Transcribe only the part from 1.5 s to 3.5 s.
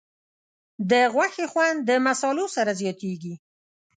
خوند د مصالحو سره زیاتېږي.